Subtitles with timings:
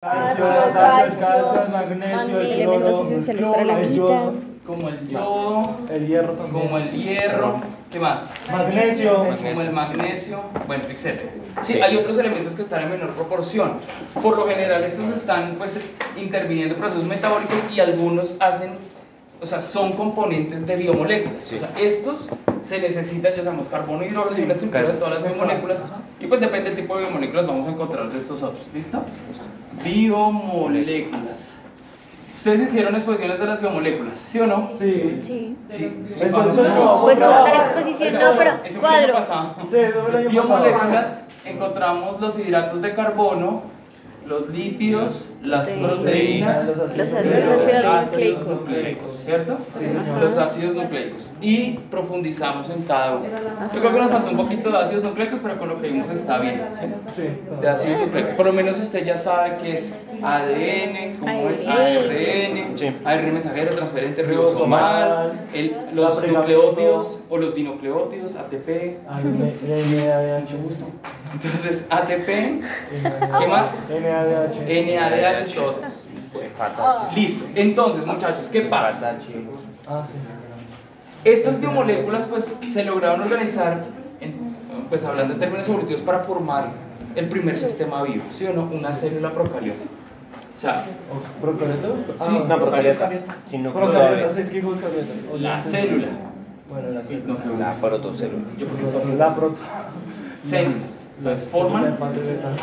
[0.00, 4.32] Calcio, calcio, calcio, el magnesio, el elementos esenciales el para la vida.
[4.64, 6.64] como el yodo, el hierro también.
[6.66, 7.56] como el hierro,
[7.90, 8.20] ¿qué más?
[8.48, 11.20] magnesio, Como el magnesio, bueno, etc.
[11.62, 11.80] Sí, Sí.
[11.80, 13.72] hay otros elementos que están en menor proporción.
[14.22, 15.76] Por lo general, estos están pues
[16.16, 18.70] interviniendo en procesos metabólicos y algunos hacen,
[19.42, 21.42] o sea, son componentes de biomoléculas.
[21.42, 21.56] Sí.
[21.56, 22.28] O sea, estos
[22.62, 25.82] se necesitan, ya sabemos, carbono y hidrógeno y la estructura de todas las biomoléculas.
[26.20, 28.64] Y pues depende del tipo de biomoléculas, vamos a encontrar de estos otros.
[28.72, 29.02] ¿Listo?
[29.84, 31.44] Biomoléculas.
[32.34, 34.66] Ustedes hicieron exposiciones de las biomoléculas, ¿sí o no?
[34.66, 35.18] sí.
[35.20, 35.56] Sí.
[35.66, 36.18] Sí, sí.
[36.20, 39.14] Pues no, como tal no, exposición no, pero Eso fue el año cuadro.
[39.14, 39.56] pasado.
[39.68, 40.62] Sí, eso fue el año pasado.
[40.62, 43.62] Biomoléculas encontramos los hidratos de carbono,
[44.28, 45.74] los lípidos, las Sí.
[45.80, 49.18] proteínas, Los Los ácidos nucleicos.
[49.24, 49.58] ¿cierto?
[49.78, 49.84] Sí.
[50.20, 51.32] Los ácidos nucleicos.
[51.40, 53.24] Y profundizamos en cada uno.
[53.74, 56.08] Yo creo que nos faltó un poquito de ácidos nucleicos, pero con lo que vimos
[56.10, 56.62] está bien.
[57.14, 57.22] ¿sí?
[57.60, 58.34] De ácidos nucleicos.
[58.34, 62.74] Por lo menos usted ya sabe qué es ADN, cómo es ARN.
[63.04, 68.98] ARN mensajero, transferente, ribosomal, el- los nucleótidos o los dinucleótidos, ATP.
[69.08, 70.54] Ah, N- NADH.
[71.32, 73.90] Entonces, ATP, ¿qué más?
[73.90, 74.56] NADH.
[74.66, 76.06] NADH, todos esos.
[77.14, 77.46] Listo.
[77.54, 79.16] Entonces, muchachos, ¿qué pasa?
[79.88, 80.12] Ah, sí.
[81.24, 83.82] Estas biomoléculas pues se lograron organizar,
[84.20, 84.56] en-
[84.88, 86.68] pues hablando en términos evolutivos, para formar
[87.16, 88.68] el primer sistema vivo, ¿sí o no?
[88.72, 89.84] Una célula procariota.
[90.56, 90.84] O sea,
[91.40, 91.88] ¿Procariota?
[92.16, 93.10] Sí, Ah, No, procariota.
[93.72, 94.62] Procariota, sí, es que
[95.38, 95.70] la sí.
[95.70, 96.08] célula.
[96.70, 97.36] Bueno, la célula.
[97.44, 98.44] No, La protocélula.
[98.58, 99.56] Yo creo que está La haciendo proto.
[100.36, 100.97] células.
[101.18, 101.96] Entonces forman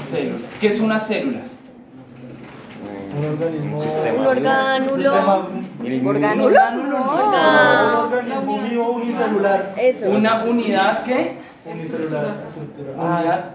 [0.10, 0.42] células.
[0.60, 1.42] ¿Qué es una célula?
[3.18, 3.78] Un organismo.
[3.78, 4.20] Un sistema.
[4.20, 5.12] Un orgánulo.
[5.90, 8.00] Un Orgánulo.
[8.04, 9.74] organismo vivo unicelular.
[9.78, 10.10] Eso.
[10.10, 12.38] Una unidad que Unicelular.
[12.98, 13.52] Unidad.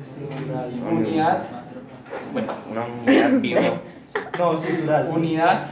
[0.00, 0.72] Estructural.
[0.92, 1.38] unidad,
[2.32, 3.60] bueno, Una unidad viva.
[4.38, 5.08] No, estructural.
[5.10, 5.62] unidad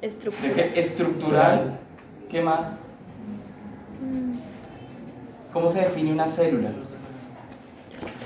[0.00, 0.54] de Estructura.
[0.54, 0.72] qué?
[0.80, 1.78] estructural.
[2.30, 2.76] ¿Qué más?
[5.52, 6.70] ¿Cómo se define una célula?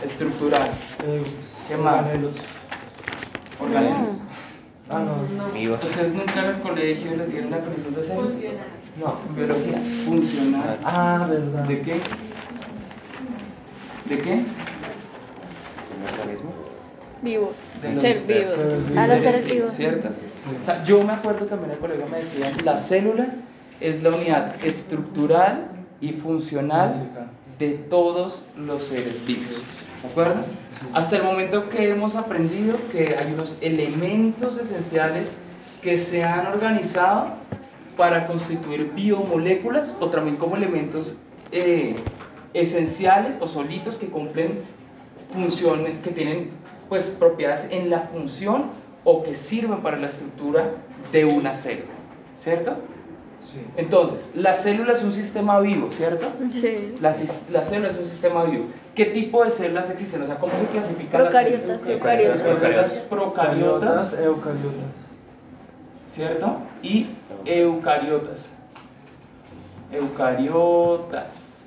[0.04, 0.70] Estructural.
[1.68, 2.08] ¿Qué más?
[3.60, 4.22] organelos.
[4.90, 5.74] Ah, no.
[5.74, 8.30] ¿Ustedes nunca en el colegio les dieron la condición de célula?
[8.98, 9.16] No.
[9.36, 9.80] Biología.
[10.04, 10.78] Funcional.
[10.82, 11.64] Ah, verdad.
[11.64, 12.00] ¿De qué?
[14.08, 14.32] ¿De qué?
[14.32, 14.44] ¿Un
[16.20, 16.52] organismo?
[17.20, 17.52] Vivo.
[17.82, 18.96] De los Ser vivos.
[18.96, 19.72] A los seres vivos.
[19.72, 20.08] ¿Cierto?
[20.08, 23.26] O sea, yo me acuerdo que en el colegio me decían, la célula
[23.80, 25.68] es la unidad estructural
[26.00, 26.90] y funcional
[27.58, 29.62] de todos los seres vivos.
[30.02, 30.44] ¿De acuerdo?
[30.92, 35.28] Hasta el momento que hemos aprendido que hay unos elementos esenciales
[35.82, 37.34] que se han organizado
[37.96, 41.16] para constituir biomoléculas o también como elementos
[41.50, 41.96] eh,
[42.54, 44.60] esenciales o solitos que cumplen
[45.32, 46.50] funciones, que tienen
[46.88, 48.70] pues propiedades en la función
[49.04, 50.74] o que sirven para la estructura
[51.12, 51.90] de una célula,
[52.36, 52.76] ¿cierto?
[53.52, 53.62] Sí.
[53.76, 56.26] Entonces, la célula es un sistema vivo, ¿cierto?
[56.52, 56.94] Sí.
[57.00, 58.66] La, célula es un sistema vivo.
[58.94, 60.20] ¿Qué tipo de células existen?
[60.22, 61.88] O sea, ¿cómo se clasifican las Procariotas, células?
[61.88, 62.46] eucariotas.
[62.46, 65.08] Las células procariotas, Eucariotas.
[66.06, 66.56] ¿cierto?
[66.82, 67.06] Y
[67.46, 68.50] eucariotas.
[69.92, 71.64] Eucariotas.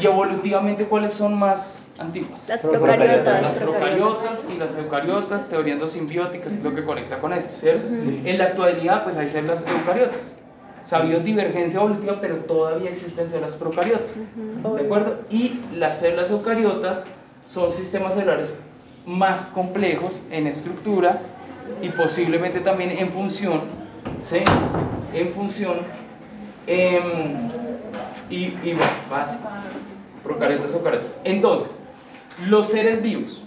[0.00, 2.48] Y evolutivamente, ¿cuáles son más antiguas?
[2.48, 3.22] Las Procariotas.
[3.22, 3.42] procariotas.
[3.42, 7.86] Las procariotas y las eucariotas, teoría endosimbiótica, es lo que conecta con esto, ¿cierto?
[7.86, 10.36] En la actualidad, pues hay células eucariotas.
[10.86, 14.20] O sea, ha habido divergencia evolutiva, pero todavía existen células procariotas.
[14.36, 15.18] ¿De acuerdo?
[15.30, 17.08] Y las células eucariotas
[17.44, 18.54] son sistemas celulares
[19.04, 21.22] más complejos en estructura
[21.82, 23.62] y posiblemente también en función,
[24.22, 24.38] ¿sí?
[25.12, 25.78] En función,
[26.68, 27.50] em,
[28.30, 29.48] y, y bueno, básico,
[30.22, 31.16] procariotas, eucariotas.
[31.24, 31.82] Entonces,
[32.46, 33.42] los seres vivos.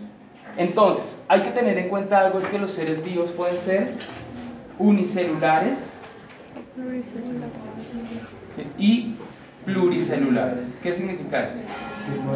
[0.58, 3.94] Entonces, hay que tener en cuenta algo, es que los seres vivos pueden ser
[4.78, 5.94] unicelulares
[8.56, 8.64] ¿sí?
[8.78, 9.16] y
[9.66, 10.80] pluricelulares.
[10.82, 11.60] ¿Qué significa eso?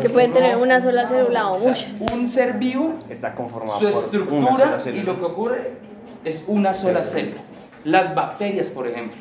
[0.02, 2.02] Que pueden tener una sola célula o O sea, muchas.
[2.14, 5.72] un ser vivo Está conformado su por una estructura sola y lo que ocurre
[6.24, 7.42] es una sola célula.
[7.84, 9.18] Las bacterias, por ejemplo.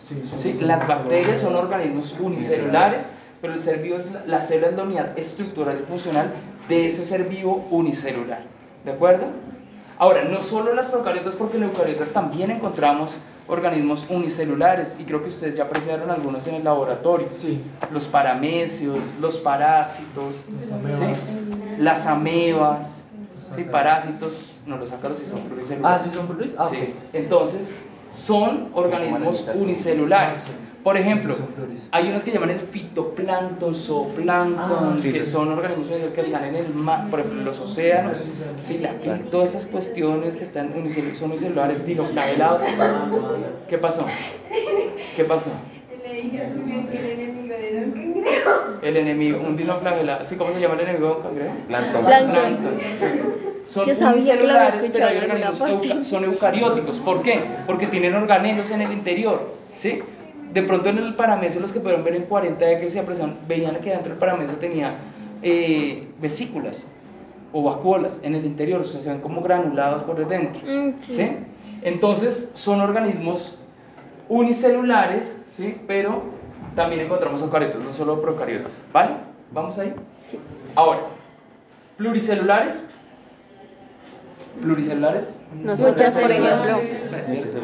[0.00, 0.58] Sí, ¿sí?
[0.60, 3.08] Las bacterias son organismos unicelulares,
[3.40, 6.32] pero el ser vivo es la, la célula es la unidad estructural y funcional
[6.68, 8.42] de ese ser vivo unicelular.
[8.84, 9.26] ¿De acuerdo?
[9.98, 13.14] Ahora, no solo las procariotas, porque en eucariotas también encontramos
[13.50, 17.26] organismos unicelulares, y creo que ustedes ya apreciaron algunos en el laboratorio.
[17.30, 17.60] Sí.
[17.92, 21.04] Los paramecios, los parásitos, Las ¿sí?
[21.04, 21.18] amebas.
[21.78, 23.00] las amebas,
[23.56, 23.64] ¿sí?
[23.64, 26.00] parásitos, no los ácaros sí son pluricelulares.
[26.00, 26.54] Ah, sí, son plurales.
[26.58, 26.70] Ah.
[27.12, 27.74] Entonces,
[28.10, 30.46] son organismos unicelulares.
[30.82, 31.34] Por ejemplo,
[31.92, 35.30] hay unos que llaman el fitoplancton, zooplancton, Ah, sí, que sí.
[35.30, 38.16] son organismos que están en el mar, por ejemplo, los océanos,
[38.62, 38.94] sí, la-
[39.30, 42.62] todas esas cuestiones que están unicel- son unicelulares, dinoflagelados.
[43.68, 44.06] ¿Qué pasó?
[45.16, 45.50] ¿Qué pasó?
[46.02, 48.50] Le dije a Julián que el enemigo de Don Cangrejo.
[48.82, 50.36] El enemigo, un dinoflagelado, ¿sí?
[50.36, 51.54] ¿Cómo se llama el enemigo de un cangrejo?
[51.68, 52.04] Plancton.
[52.06, 52.72] Plancton.
[53.66, 56.98] Son Yo sabía unicelulares, pero hay organismos euca- son eucarióticos.
[56.98, 57.38] ¿Por qué?
[57.66, 60.00] Porque tienen organelos en el interior, ¿sí?
[60.52, 63.76] De pronto en el parameso, los que pudieron ver en 40 que se apreciaban, veían
[63.76, 64.94] que dentro del parameso tenía
[65.42, 66.86] eh, vesículas
[67.52, 70.62] o vacuolas en el interior, o sea, se ven como granulados por dentro.
[70.66, 70.94] Mm.
[71.06, 71.30] ¿sí?
[71.82, 73.56] Entonces son organismos
[74.28, 75.76] unicelulares, ¿sí?
[75.86, 76.22] Pero
[76.74, 79.12] también encontramos eucariotas, no solo procariotas, ¿vale?
[79.52, 79.92] ¿Vamos ahí?
[80.26, 80.38] Sí.
[80.74, 81.00] Ahora,
[81.96, 82.86] pluricelulares.
[84.60, 85.36] Pluricelulares.
[85.64, 86.80] Muchas, por ejemplo.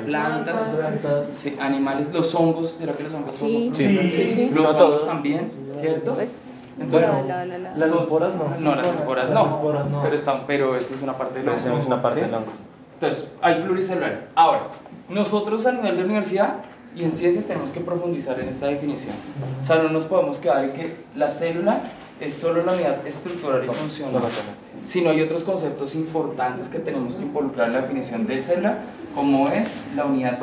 [0.06, 1.28] Plantas, Plantas.
[1.28, 4.10] sí, animales, los hongos, ¿será que los hongos son- Sí, Sí.
[4.14, 4.50] sí, sí.
[4.50, 5.06] Los No hongos todos.
[5.06, 6.14] también, ¿cierto?
[6.14, 7.76] Pues, Entonces, la, la, la, la.
[7.76, 8.44] Las esporas no.
[8.60, 10.02] no, las esporas Las no, esporas no.
[10.02, 11.60] Pero, están, pero eso es una parte del hongo.
[11.62, 12.26] tenemos una parte ¿sí?
[12.26, 12.52] del hongo.
[12.94, 14.28] Entonces, hay pluricelulares.
[14.34, 14.66] Ahora,
[15.08, 16.54] nosotros a nivel de universidad
[16.94, 19.14] y en ciencias tenemos que profundizar en esta definición.
[19.60, 21.80] O sea, no nos podemos quedar en que la célula
[22.20, 24.65] es solo la unidad estructural y funcional, no, no, no.
[24.86, 28.78] Sino hay otros conceptos importantes que tenemos que involucrar en la definición de célula,
[29.14, 30.38] como es la unidad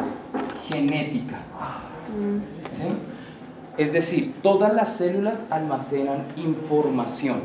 [0.67, 1.37] genética.
[2.69, 2.83] ¿sí?
[3.77, 7.37] Es decir, todas las células almacenan información,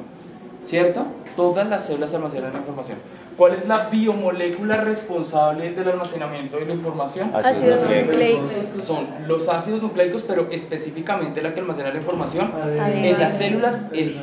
[0.64, 1.06] ¿cierto?
[1.36, 2.98] Todas las células almacenan información.
[3.38, 7.30] ¿Cuál es la biomolécula responsable del almacenamiento de la información?
[7.32, 8.42] Ácidos nucleicos.
[8.42, 8.82] nucleicos.
[8.82, 12.50] Son los ácidos nucleicos, pero específicamente la que almacena la información.
[12.52, 13.04] ADN.
[13.04, 14.20] En las células, el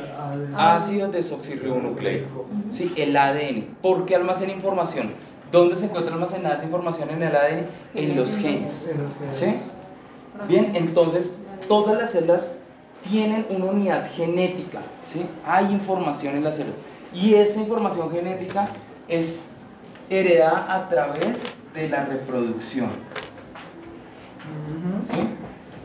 [0.54, 2.92] ácido desoxirribonucleico, ¿sí?
[2.94, 3.76] el ADN.
[3.80, 5.12] ¿Por qué almacena información?
[5.50, 7.64] ¿Dónde se encuentra almacenada esa información en el ADN?
[7.94, 8.86] En los genes.
[8.86, 9.36] En los genes.
[9.38, 9.54] ¿Sí?
[10.46, 11.38] Bien, entonces
[11.68, 12.58] todas las células
[13.08, 15.24] tienen una unidad genética, ¿sí?
[15.46, 16.76] Hay información en las células.
[17.14, 18.68] Y esa información genética
[19.08, 19.48] es
[20.10, 21.40] heredada a través
[21.74, 22.90] de la reproducción.
[25.02, 25.20] ¿sí?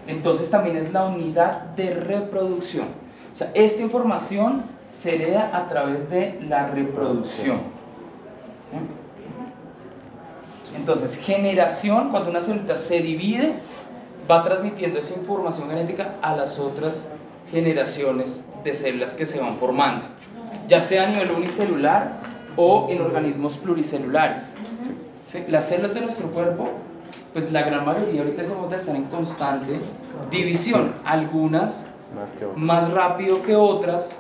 [0.08, 2.88] Entonces también es la unidad de reproducción.
[3.32, 7.58] O sea, esta información se hereda a través de la reproducción.
[8.72, 8.78] ¿sí?
[10.76, 13.54] Entonces, generación, cuando una célula se divide,
[14.30, 17.10] va transmitiendo esa información genética a las otras
[17.52, 20.06] generaciones de células que se van formando,
[20.68, 22.20] ya sea a nivel unicelular
[22.56, 24.54] o en organismos pluricelulares.
[25.32, 25.44] ¿sí?
[25.48, 26.70] Las células de nuestro cuerpo,
[27.34, 29.80] pues la gran mayoría ahorita se de estar en constante
[30.30, 32.58] división, algunas Más que otro.
[32.58, 34.18] más rápido que otras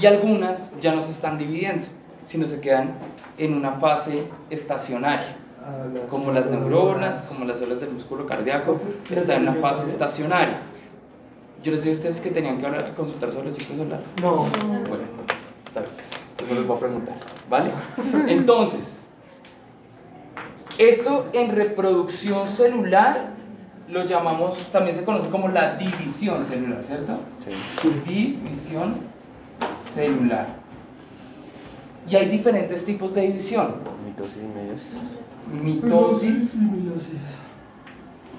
[0.00, 1.84] y algunas ya no se están dividiendo,
[2.24, 2.92] sino se quedan
[3.36, 5.36] en una fase estacionaria
[6.08, 10.60] como las neuronas, como las células del músculo cardíaco, está en una fase estacionaria.
[11.62, 14.00] Yo les digo a ustedes que tenían que consultar sobre el ciclo solar.
[14.22, 14.36] No.
[14.88, 15.04] Bueno,
[16.48, 17.14] Después les voy a preguntar,
[17.50, 17.70] ¿vale?
[18.32, 19.10] Entonces,
[20.78, 23.32] esto en reproducción celular
[23.86, 27.18] lo llamamos, también se conoce como la división celular, ¿cierto?
[27.44, 27.90] Sí.
[28.06, 28.94] División
[29.92, 30.46] celular.
[32.08, 33.74] Y hay diferentes tipos de división.
[34.06, 34.80] Mitosis y medios.
[35.62, 36.54] Mitosis,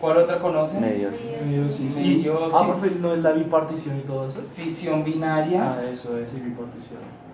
[0.02, 0.82] ¿cuál otra conocen?
[0.82, 1.14] Medios.
[1.46, 1.96] Meiosis.
[1.96, 2.56] Meiosis.
[2.56, 4.40] Ah, profe, no es la bipartición y todo eso.
[4.56, 5.64] Fisión binaria.
[5.64, 7.29] Ah, eso es, y bipartición.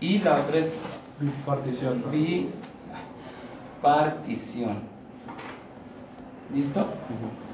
[0.00, 0.78] Y la otra es
[1.20, 2.12] Bipartición, ¿no?
[3.82, 4.78] bipartición.
[6.54, 6.86] ¿Listo?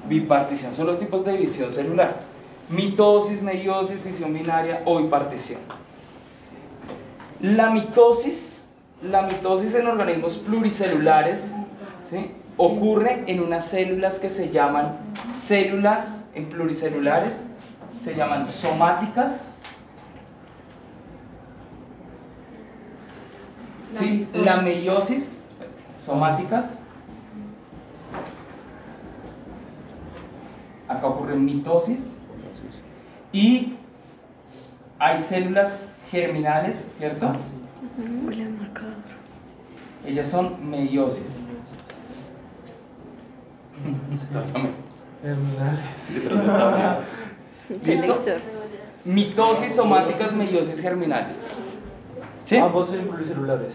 [0.06, 2.20] Bipartición son los tipos de división celular.
[2.68, 5.60] Mitosis, meiosis, fisión binaria o bipartición.
[7.40, 8.68] La mitosis,
[9.02, 11.54] la mitosis en organismos pluricelulares,
[12.08, 12.30] ¿sí?
[12.56, 14.98] ocurre en unas células que se llaman
[15.32, 17.42] células en pluricelulares,
[17.98, 19.53] se llaman somáticas.
[23.98, 24.28] ¿Sí?
[24.32, 25.38] La meiosis,
[25.98, 26.78] somáticas.
[30.88, 32.18] Acá ocurre mitosis.
[33.32, 33.74] Y
[34.98, 37.26] hay células germinales, ¿cierto?
[37.26, 37.36] Ah.
[38.24, 38.94] Huele marcador.
[40.06, 41.44] Ellas son meiosis.
[45.22, 46.98] Tablero.
[47.84, 48.14] ¿Listo?
[49.04, 51.44] Mitosis, somáticas, meiosis germinales.
[52.44, 52.56] ¿Sí?
[52.56, 53.74] Ambos en pluricelulares.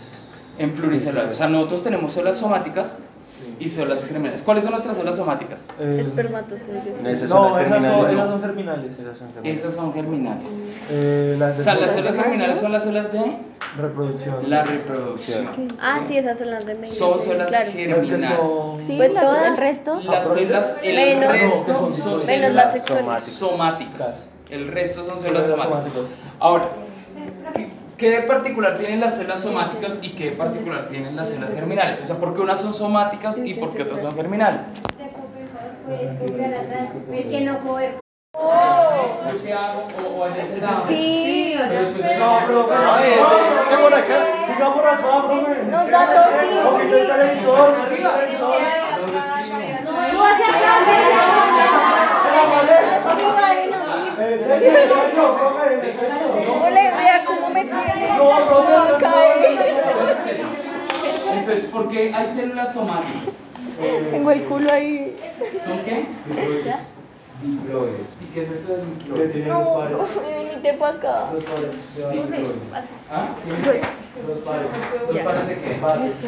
[0.58, 1.34] En pluricelulares.
[1.34, 3.00] O sea, nosotros tenemos células somáticas
[3.42, 3.56] Sí.
[3.58, 4.42] y células germinales.
[4.42, 5.68] ¿Cuáles son nuestras células somáticas?
[5.80, 7.02] Eh, Espermatozoides.
[7.02, 9.00] No, esas son las esas son, germinales.
[9.46, 10.66] esas son germinales.
[10.90, 13.38] Eh, las O sea, las de- células germinales son las células de
[13.78, 14.36] Reproducción.
[14.50, 15.48] La reproducción.
[15.82, 16.94] Ah, sí, esas son las de medio.
[16.94, 17.66] Son células claro.
[17.66, 18.30] Las germinales.
[18.38, 18.82] son.
[18.82, 20.00] Sí, pues todo el resto.
[20.02, 23.24] Las células, el Menos- resto Menos son las células sexuales.
[23.26, 24.30] somáticas.
[24.50, 25.78] El resto son células somáticas.
[25.84, 26.08] somáticas.
[26.40, 26.70] Ahora,
[28.00, 31.54] ¿qué- ¿qué de particular tienen las células somáticas y qué de particular tienen las células
[31.54, 32.00] germinales?
[32.02, 34.62] O sea, ¿por qué unas son somáticas y por qué otras son germinales?
[40.50, 40.78] Que no.
[40.88, 41.56] Sí.
[42.20, 42.68] No, pero.
[43.82, 44.18] Por acá.
[44.46, 45.64] Siga por acá, profe.
[45.70, 46.66] Nos da tortillas.
[46.66, 48.56] Ok, el televisor, el televisor.
[49.00, 49.58] ¿Dónde escribo?
[50.12, 50.48] Tú hacia
[54.20, 54.40] El
[55.10, 55.26] techo,
[61.50, 63.34] Entonces, ¿por qué hay células somáticas?
[64.12, 65.18] Tengo el culo ahí.
[65.66, 66.06] ¿Son qué?
[67.42, 68.06] Diploides.
[68.22, 69.48] ¿Y qué es eso de diploides?
[69.48, 69.98] No, pares.
[70.38, 71.32] viniste para acá.
[71.34, 71.76] Los pares.
[73.10, 73.30] ¿Ah?
[74.28, 74.68] Los pares.
[75.12, 75.80] ¿Los pares de qué?
[75.82, 76.22] Bases.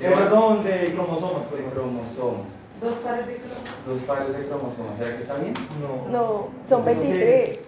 [0.00, 1.70] De perdón, de cromosomas, De perdón.
[1.70, 2.50] cromosomas.
[2.82, 3.86] Dos pares de cromosomas.
[3.86, 4.98] Dos pares de cromosomas.
[4.98, 5.54] ¿Será que está bien?
[5.80, 6.10] No.
[6.10, 7.60] No, son 23.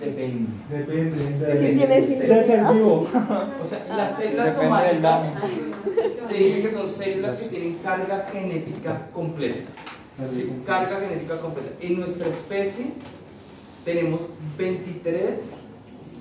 [0.00, 0.48] Depende.
[0.70, 1.58] Depende.
[1.58, 3.06] Si tienes vivo.
[3.60, 5.22] O sea, las células Depende del somáticas
[6.28, 9.70] se dice que son células que tienen carga genética completa.
[10.30, 10.62] ¿sí?
[10.66, 11.70] Carga genética completa.
[11.80, 12.92] En nuestra especie
[13.84, 14.28] tenemos
[14.58, 15.56] 23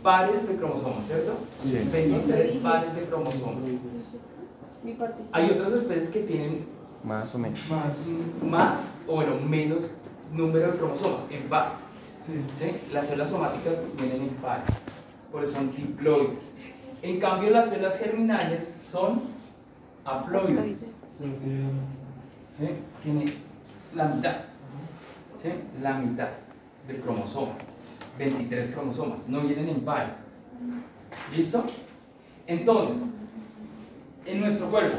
[0.01, 1.33] pares de cromosomas, ¿cierto?
[1.63, 1.89] Sí.
[1.91, 3.63] 23 pares de cromosomas.
[5.33, 6.65] Hay otras especies que tienen
[7.03, 7.59] Más o menos.
[7.69, 7.97] Más.
[8.41, 9.87] más o bueno, menos
[10.31, 11.86] número de cromosomas en par.
[12.27, 12.33] Sí.
[12.59, 12.81] ¿sí?
[12.91, 14.61] Las células somáticas vienen en par,
[15.31, 16.51] por eso son diploides.
[17.01, 19.21] En cambio, las células germinales son
[20.03, 20.93] haploides.
[21.17, 22.69] Sí.
[23.01, 23.33] Tiene
[23.95, 24.37] la mitad,
[25.35, 25.49] ¿sí?
[25.81, 26.29] la mitad
[26.87, 27.59] de cromosomas,
[28.17, 30.23] 23 cromosomas, no vienen en pares.
[31.33, 31.63] ¿Listo?
[32.45, 33.11] Entonces,
[34.25, 34.97] en nuestro cuerpo,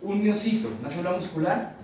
[0.00, 1.74] un miocito, una célula muscular,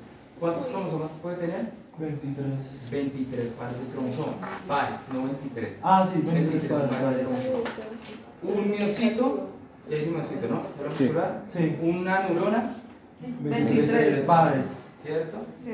[0.40, 1.70] ¿cuántos cromosomas puede tener?
[1.98, 2.90] 23.
[2.90, 5.76] 23 pares de cromosomas, pares, no 23.
[5.82, 6.96] Ah, sí, 23 23 pares.
[6.96, 7.26] pares.
[7.26, 8.54] vale.
[8.60, 9.48] Un miocito,
[9.90, 10.60] ya es un miocito, ¿no?
[10.60, 11.04] Célula Sí.
[11.04, 11.42] muscular.
[11.52, 11.76] Sí.
[11.82, 12.74] Una neurona,
[13.40, 14.68] 23 pares.
[15.02, 15.38] ¿cierto?
[15.64, 15.70] Sí.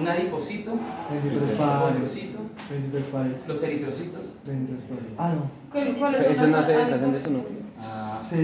[0.00, 0.72] Un adipocito,
[1.10, 1.82] 23 un pares.
[1.82, 2.38] condrocito,
[2.70, 3.48] 23 pares.
[3.48, 4.36] los eritrocitos.
[4.46, 5.04] 23 pares.
[5.18, 5.42] Ah, no.
[5.72, 7.59] ¿Cuál- cuáles son Eso no se deshacen de su núcleo.
[7.82, 8.36] Ah, Sí,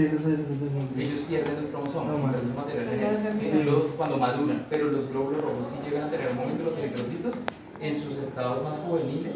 [0.97, 6.07] ellos pierden los cromosomas, No entonces material cuando maduran, pero los glóbulos rojos sí llegan
[6.07, 7.33] a tener un momento, los eritrocitos,
[7.79, 9.35] en sus estados más juveniles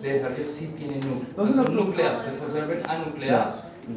[0.00, 3.50] de desarrollo sí tienen núcleos, son nucleados, después se vuelven anucleados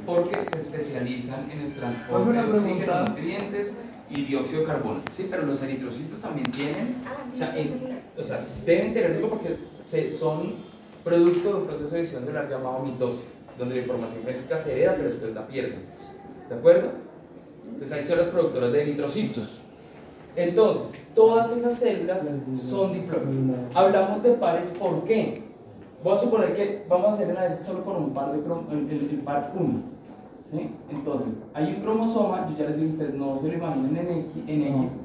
[0.06, 3.78] porque se especializan en el transporte de oxígeno, nutrientes
[4.10, 6.96] y dióxido de carbono, sí, pero los eritrocitos también tienen,
[7.32, 10.54] o sea, en- o sea, deben tener algo porque se, son
[11.04, 14.94] producto de un proceso de edición celular llamado mitosis, donde la información genética se hereda
[14.98, 15.80] pero después la pierden.
[16.50, 16.90] ¿De acuerdo?
[17.66, 19.60] Entonces hay células productoras de eritrocitos.
[20.36, 23.36] Entonces, todas esas células son diploides.
[23.76, 25.36] Hablamos de pares, ¿por qué?
[26.04, 28.90] Voy a suponer que vamos a hacer una vez solo con un par de el,
[28.90, 29.74] el- el par 1.
[30.52, 30.70] ¿sí?
[30.90, 34.18] Entonces, hay un cromosoma, yo ya les digo a ustedes, no se lo imaginen en
[34.20, 35.00] X, en X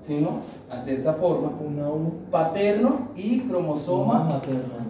[0.00, 0.40] sino
[0.86, 1.52] de esta forma,
[2.30, 4.86] paterno y cromosoma materna.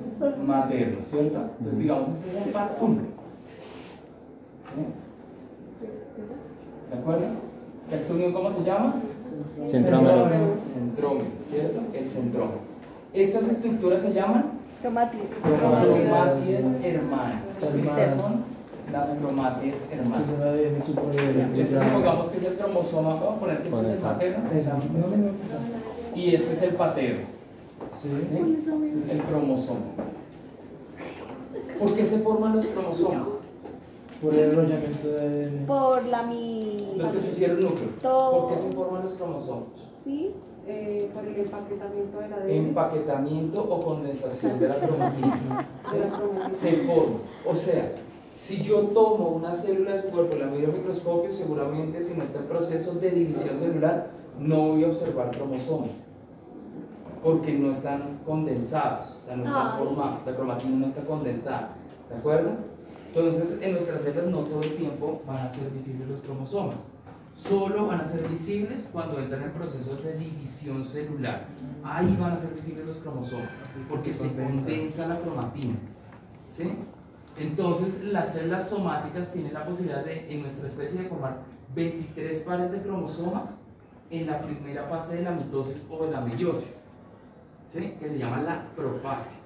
[0.46, 1.38] Materno, ¿cierto?
[1.58, 2.96] Entonces, digamos, este es el par 1.
[6.90, 7.26] ¿De acuerdo?
[7.90, 8.94] ¿Esta unión cómo se llama?
[9.70, 10.28] Centrómero.
[10.72, 11.80] Centrómero, ¿cierto?
[11.92, 12.58] El centrómero.
[13.12, 15.30] Estas estructuras se llaman cromátides
[16.84, 17.42] hermanas.
[17.50, 18.44] Estas son
[18.92, 20.28] las cromátides hermanas.
[20.84, 21.36] Superior.
[21.56, 25.16] Este supongamos que es el cromosoma, vamos a poner que este es el materno no,
[25.16, 25.32] no.
[26.14, 27.39] y este es el paterno.
[28.02, 29.80] Es el cromosoma.
[31.78, 33.28] ¿Por qué se forman los cromosomas?
[34.22, 35.66] Por el enrollamiento de ADN.
[35.66, 36.94] Por la mi.
[36.96, 37.88] Los que se hicieron núcleo.
[38.00, 38.40] Todo.
[38.40, 39.64] ¿Por qué se forman los cromosomas?
[40.04, 40.30] ¿Sí?
[40.66, 42.50] Eh, por el empaquetamiento de la ADN.
[42.50, 45.68] Empaquetamiento o condensación de la cromatina.
[46.50, 46.56] ¿sí?
[46.56, 47.18] Se forma.
[47.46, 47.92] O sea,
[48.34, 52.22] si yo tomo una célula de su cuerpo, la miro al microscopio, seguramente si no
[52.22, 56.09] está en proceso de división celular, no voy a observar cromosomas.
[57.22, 59.78] Porque no están condensados, o sea, no están Ay.
[59.84, 60.20] formados.
[60.26, 61.76] La cromatina no está condensada.
[62.08, 62.50] ¿De acuerdo?
[63.06, 66.86] Entonces, en nuestras células no todo el tiempo van a ser visibles los cromosomas.
[67.34, 71.46] Solo van a ser visibles cuando entran en procesos de división celular.
[71.82, 73.50] Ahí van a ser visibles los cromosomas,
[73.88, 75.74] porque se condensa la cromatina.
[76.48, 76.72] ¿sí?
[77.36, 81.38] Entonces, las células somáticas tienen la posibilidad de, en nuestra especie, de formar
[81.74, 83.60] 23 pares de cromosomas
[84.10, 86.82] en la primera fase de la mitosis o de la meiosis,
[87.72, 87.94] ¿sí?
[88.00, 89.38] que se llama la profasia.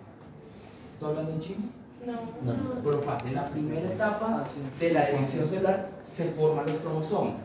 [0.92, 1.64] ¿Estoy hablando en chino?
[2.04, 2.82] No.
[2.82, 3.28] Profase.
[3.28, 4.44] En la primera etapa
[4.78, 7.36] de la división celular se forman los cromosomas.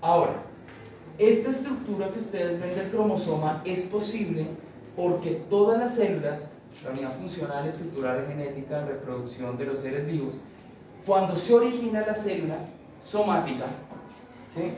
[0.00, 0.34] Ahora,
[1.18, 4.46] esta estructura que ustedes ven del cromosoma es posible
[4.94, 6.52] porque todas las células,
[6.84, 10.34] la unidad funcional, estructural, genética, reproducción de los seres vivos,
[11.04, 12.56] cuando se origina la célula
[13.00, 13.66] somática,
[14.54, 14.72] ¿sí?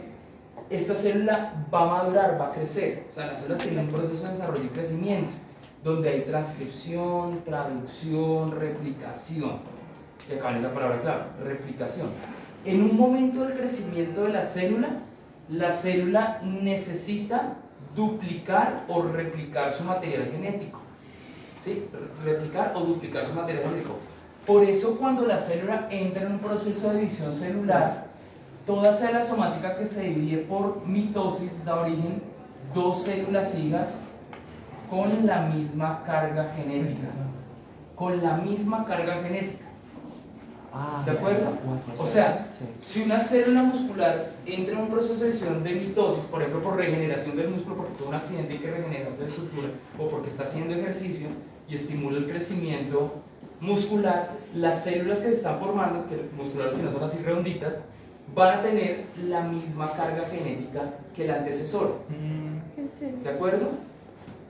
[0.68, 3.06] esta célula va a madurar, va a crecer.
[3.10, 5.30] O sea, las células tienen un proceso de desarrollo y crecimiento,
[5.82, 9.58] donde hay transcripción, traducción, replicación.
[10.28, 12.08] Y acá viene la palabra clave, replicación.
[12.64, 15.02] En un momento del crecimiento de la célula,
[15.48, 17.56] la célula necesita
[17.94, 20.80] duplicar o replicar su material genético.
[21.60, 21.88] ¿Sí?
[22.24, 23.96] Replicar o duplicar su material genético.
[24.46, 28.06] Por eso cuando la célula entra en un proceso de división celular,
[28.66, 32.22] toda célula somática que se divide por mitosis da origen
[32.74, 34.02] dos células hijas
[34.90, 37.08] con la misma carga genética.
[37.94, 39.68] Con la misma carga genética.
[41.04, 41.56] ¿De acuerdo?
[41.96, 42.46] O sea,
[42.78, 46.76] si una célula muscular entra en un proceso de división de mitosis, por ejemplo por
[46.76, 49.68] regeneración del músculo porque tuvo un accidente y que regenera esa estructura,
[49.98, 51.28] o porque está haciendo ejercicio
[51.68, 53.14] y estimula el crecimiento
[53.60, 57.86] muscular, las células que se están formando, que musculares que no son así redonditas,
[58.34, 60.82] van a tener la misma carga genética
[61.16, 61.96] que el antecesor.
[63.24, 63.70] ¿De acuerdo?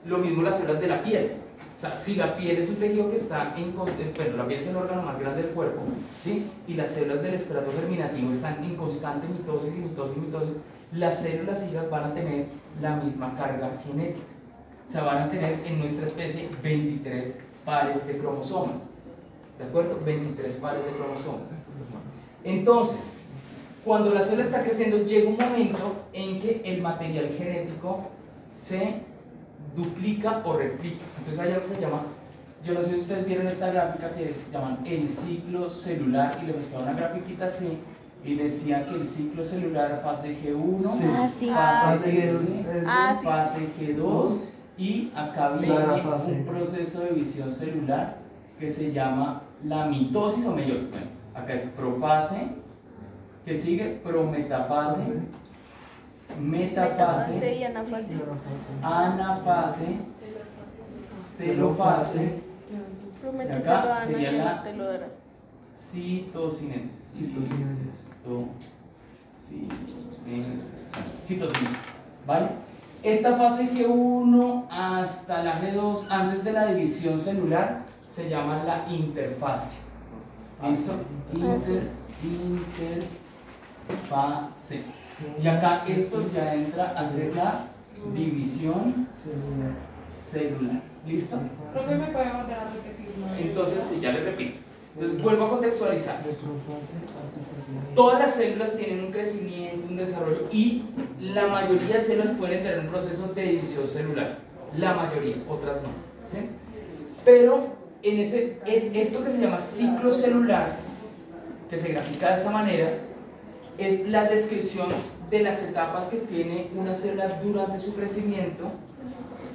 [0.05, 1.31] Lo mismo las células de la piel.
[1.75, 3.75] O sea, si la piel es un tejido que está en...
[3.75, 3.91] Bueno,
[4.37, 5.81] la piel es el órgano más grande del cuerpo,
[6.21, 6.45] ¿sí?
[6.67, 10.55] Y las células del estrato germinativo están en constante mitosis y mitosis y mitosis.
[10.91, 12.47] Las células hijas van a tener
[12.81, 14.25] la misma carga genética.
[14.87, 18.89] O sea, van a tener en nuestra especie 23 pares de cromosomas.
[19.57, 19.99] ¿De acuerdo?
[20.03, 21.49] 23 pares de cromosomas.
[22.43, 23.19] Entonces,
[23.85, 28.09] cuando la célula está creciendo, llega un momento en que el material genético
[28.51, 29.03] se
[29.83, 31.03] duplica o replica.
[31.17, 32.01] Entonces hay algo que se llama,
[32.63, 36.47] yo no sé si ustedes vieron esta gráfica que se llaman el ciclo celular y
[36.47, 37.77] le mostraba una grafiquita así
[38.23, 40.81] y decía que el ciclo celular fase G1,
[41.15, 41.47] Ah, sí.
[41.49, 43.25] fase Fase G, Ah, sí.
[43.25, 44.29] fase G2
[44.77, 48.17] y acá viene un proceso de división celular
[48.59, 50.89] que se llama la mitosis o meiosis.
[50.91, 52.49] Bueno, acá es profase,
[53.45, 55.01] que sigue prometafase,
[56.39, 58.15] Metafase metafase, y anafase.
[58.81, 59.85] anafase,
[61.37, 62.41] telofase,
[63.23, 65.07] Y acá sería la- no te lo dará.
[65.73, 66.91] citocinesis.
[67.17, 67.89] Citocinesis.
[71.25, 71.77] Citocinesis.
[72.25, 72.47] ¿Vale?
[73.01, 79.77] Esta fase G1 hasta la G2, antes de la división celular, se llama la interfase.
[80.63, 80.93] ¿Listo?
[81.33, 83.03] Inter,
[83.89, 84.83] interfase.
[85.41, 87.65] Y acá esto ya entra a ser la
[88.13, 89.07] división
[90.09, 90.81] celular.
[91.07, 91.37] ¿Listo?
[91.73, 93.09] Profe, ¿me puede volver a repetir?
[93.37, 94.57] Entonces, sí, ya le repito.
[94.95, 96.17] Entonces, vuelvo a contextualizar.
[97.95, 100.83] Todas las células tienen un crecimiento, un desarrollo y
[101.21, 104.39] la mayoría de células pueden tener un proceso de división celular.
[104.77, 105.89] La mayoría, otras no.
[106.25, 106.49] ¿sí?
[107.23, 107.67] Pero
[108.03, 110.75] en ese, es esto que se llama ciclo celular,
[111.69, 112.91] que se grafica de esa manera,
[113.79, 114.87] es la descripción
[115.29, 118.71] de las etapas que tiene una célula durante su crecimiento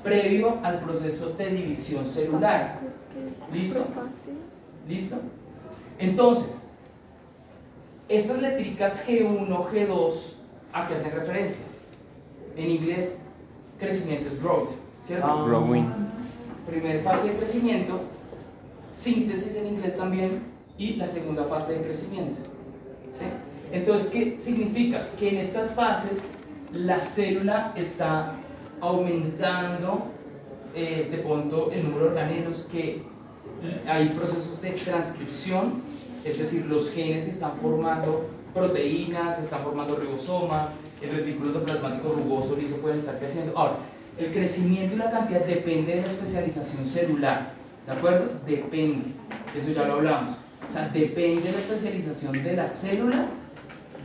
[0.03, 2.81] previo al proceso de división celular.
[3.53, 3.85] ¿Listo?
[4.89, 5.17] ¿Listo?
[5.99, 6.73] Entonces,
[8.09, 10.15] estas letricas G1, G2,
[10.73, 11.65] ¿a qué hacen referencia?
[12.57, 13.19] En inglés,
[13.79, 14.71] crecimiento es growth,
[15.07, 15.47] ¿cierto?
[15.47, 15.93] Growing.
[16.67, 18.01] Primera fase de crecimiento,
[18.89, 22.39] síntesis en inglés también, y la segunda fase de crecimiento.
[23.19, 23.27] ¿sí?
[23.75, 25.09] Entonces, ¿qué significa?
[25.19, 26.29] Que en estas fases
[26.73, 28.35] la célula está
[28.81, 30.13] aumentando
[30.77, 33.03] eh, de pronto el número de organelos, que
[33.89, 35.83] hay procesos de transcripción,
[36.25, 40.69] es decir, los genes están formando proteínas, están formando ribosomas,
[41.03, 43.59] el retículo endoplasmático rugoso liso pueden estar creciendo.
[43.59, 43.79] Ahora,
[44.17, 47.51] el crecimiento y la cantidad depende de la especialización celular,
[47.87, 48.31] ¿de acuerdo?
[48.47, 49.07] Depende,
[49.57, 50.37] eso ya lo hablamos.
[50.69, 53.27] O sea, depende de la especialización de la célula,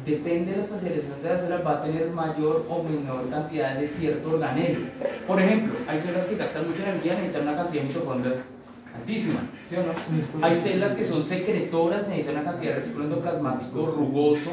[0.05, 3.87] depende de la especialización de la célula, va a tener mayor o menor cantidad de
[3.87, 4.79] cierto organelo.
[5.27, 8.45] Por ejemplo, hay células que gastan mucha energía, necesitan una cantidad de mitocondrias
[8.95, 9.79] altísima, ¿sí o
[10.39, 10.45] no?
[10.45, 14.51] Hay células que son secretoras, necesitan una cantidad de retículo endoplasmático rugoso,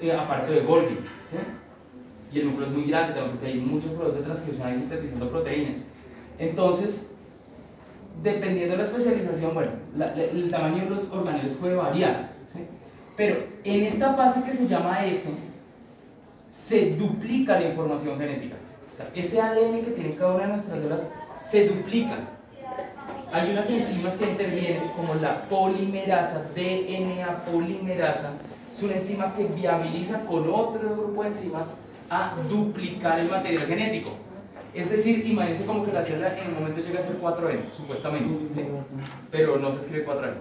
[0.00, 0.94] eh, aparte de Golgi,
[1.30, 1.36] ¿sí?
[2.32, 5.30] Y el núcleo es muy grande también porque hay muchos procesos de transcripción ahí sintetizando
[5.30, 5.76] proteínas.
[6.38, 7.12] Entonces,
[8.22, 12.35] dependiendo de la especialización, bueno, la- la- el tamaño de los organelos puede variar.
[13.16, 15.30] Pero en esta fase que se llama S,
[16.48, 18.56] se duplica la información genética.
[18.92, 21.08] O sea, ese ADN que tiene cada una de nuestras células
[21.40, 22.16] se duplica.
[23.32, 28.32] hay unas enzimas que intervienen, como la polimerasa, DNA polimerasa,
[28.72, 31.72] es una enzima que viabiliza con otro grupo de enzimas
[32.10, 34.10] a duplicar el material genético.
[34.74, 38.46] Es decir, imagínense como que la célula en un momento llega a ser 4N, supuestamente,
[39.30, 40.34] pero no se escribe 4N,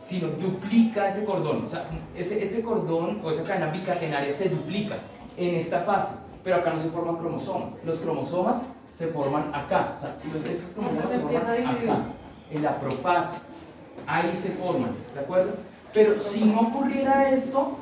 [0.00, 1.84] sino duplica ese cordón, o sea,
[2.16, 4.96] ese, ese cordón o esa cadena bicatenaria se duplica
[5.36, 7.72] en esta fase, pero acá no se forman cromosomas.
[7.84, 8.62] Los cromosomas
[8.94, 12.04] se forman acá, o sea, los, estos cromosomas se forman acá,
[12.50, 13.40] en la profase.
[14.06, 15.52] Ahí se forman, ¿de acuerdo?
[15.92, 17.76] Pero si no ocurriera esto,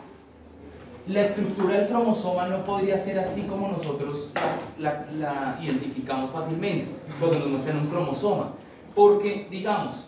[1.06, 4.30] la estructura del cromosoma no podría ser así como nosotros
[4.76, 6.88] la, la identificamos fácilmente
[7.20, 8.50] cuando nos muestran un cromosoma.
[8.94, 10.07] Porque, digamos,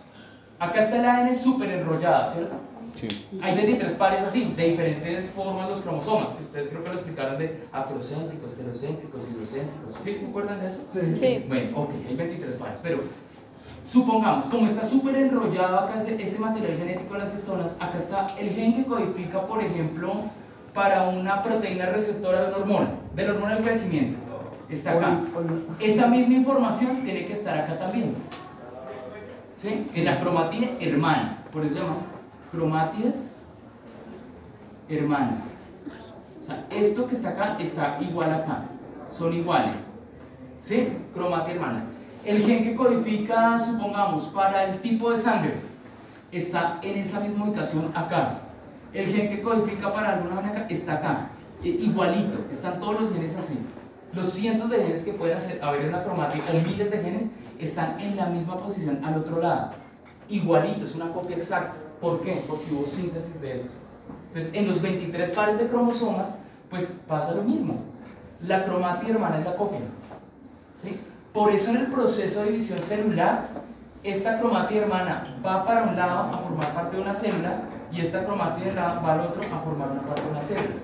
[0.60, 2.54] acá está el ADN súper enrollado, ¿cierto?
[2.94, 3.26] Sí.
[3.42, 7.38] Hay 23 pares así, de diferentes formas los cromosomas, que ustedes creo que lo explicaron
[7.38, 9.94] de acrocéntricos, heterocéntricos, hidrocéntricos.
[10.04, 10.16] ¿Sí?
[10.18, 10.82] ¿Se acuerdan de eso?
[10.92, 11.44] Sí.
[11.48, 12.98] Bueno, ok, hay 23 pares, pero
[13.82, 18.26] supongamos, como está súper enrollado acá ese, ese material genético de las histonas, acá está
[18.38, 20.12] el gen que codifica, por ejemplo,
[20.74, 24.18] para una proteína receptora de una hormona, de la hormona del crecimiento.
[24.68, 25.20] Está acá.
[25.80, 28.14] Esa misma información tiene que estar acá también.
[29.94, 31.96] En la cromatía hermana, por eso se llama
[32.50, 33.34] cromátides
[34.88, 35.42] hermanas.
[36.40, 38.62] O sea, esto que está acá está igual acá,
[39.10, 39.76] son iguales.
[40.60, 40.88] ¿Sí?
[41.14, 41.84] Cromatía hermana.
[42.24, 45.54] El gen que codifica, supongamos, para el tipo de sangre,
[46.32, 48.38] está en esa misma ubicación acá.
[48.92, 51.28] El gen que codifica para alguna manera está acá.
[51.62, 53.58] I- igualito, están todos los genes así.
[54.12, 57.24] Los cientos de genes que pueden haber en una cromática o miles de genes
[57.60, 59.72] están en la misma posición al otro lado.
[60.28, 61.74] Igualito, es una copia exacta.
[62.00, 62.42] ¿Por qué?
[62.48, 63.72] Porque hubo síntesis de esto.
[64.28, 66.36] Entonces, en los 23 pares de cromosomas,
[66.68, 67.80] pues pasa lo mismo.
[68.40, 69.80] La cromática hermana es la copia.
[70.80, 70.98] ¿sí?
[71.32, 73.48] Por eso en el proceso de división celular,
[74.02, 77.60] esta cromática hermana va para un lado a formar parte de una célula
[77.92, 80.74] y esta cromática va al otro a formar una parte de una célula.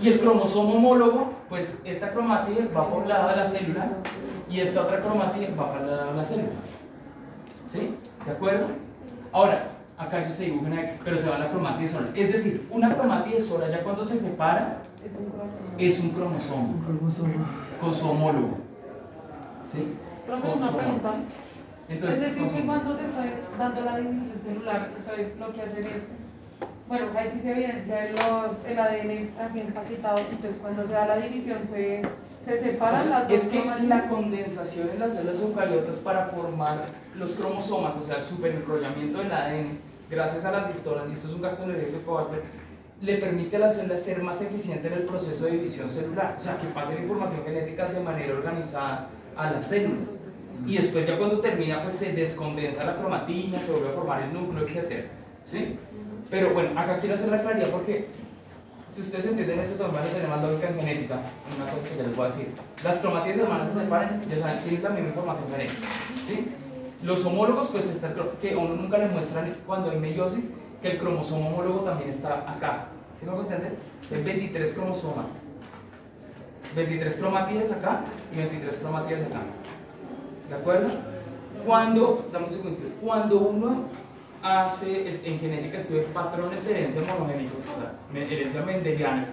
[0.00, 3.88] Y el cromosoma homólogo, pues esta cromática va por un lado de la célula
[4.50, 6.48] y esta otra cromática va para el lado de la célula.
[7.66, 7.94] ¿Sí?
[8.26, 8.66] ¿De acuerdo?
[9.32, 12.08] Ahora, acá yo se dibuja una X, pero se va la cromática sola.
[12.14, 14.78] Es decir, una cromática sola ya cuando se separa
[15.78, 16.74] es un cromosoma
[17.80, 18.58] con su homólogo.
[19.66, 19.94] ¿Sí?
[20.26, 21.08] Profe, Con una su pregunta.
[21.08, 21.28] homólogo.
[21.88, 23.22] Entonces, es decir, con que su- cuando se está
[23.58, 26.02] dando la división celular, entonces lo que hacen es,
[26.92, 31.16] bueno, ahí sí se evidencia los, el ADN así empaquetado, entonces cuando se da la
[31.16, 32.02] división se,
[32.44, 33.88] se O separan sea, las dos es que cromátides.
[33.88, 36.82] la condensación en las células eucariotas para formar
[37.16, 39.78] los cromosomas, o sea, el superenrollamiento del ADN,
[40.10, 42.34] gracias a las histonas, y esto es un gasto energético alto,
[43.00, 46.40] le permite a la célula ser más eficiente en el proceso de división celular, o
[46.42, 50.18] sea, que pase la información genética de manera organizada a las células.
[50.66, 54.34] Y después ya cuando termina, pues se descondensa la cromatina, se vuelve a formar el
[54.34, 55.06] núcleo, etc.
[55.42, 55.78] ¿Sí?
[56.32, 58.06] Pero bueno, acá quiero hacer la claridad porque
[58.88, 61.16] si ustedes entienden esto, todavía se llama lógica en genética,
[61.54, 62.48] una cosa que ya les voy a decir.
[62.82, 65.86] Las cromatías hermanas se separan, ya saben, tienen también información genética.
[66.26, 66.52] ¿sí?
[67.02, 70.48] Los homólogos, pues está que uno nunca le muestran cuando hay meiosis,
[70.80, 72.86] que el cromosoma homólogo también está acá.
[73.20, 73.76] ¿Sí me entender?
[74.10, 75.38] Hay 23 cromosomas.
[76.74, 79.42] 23 cromatías acá y 23 cromatías acá.
[80.48, 80.88] ¿De acuerdo?
[81.66, 83.84] Cuando, dame un segundo, cuando uno
[84.42, 89.28] hace, en genética estudia patrones de herencia monogénicos, o sea, herencia mendeliana,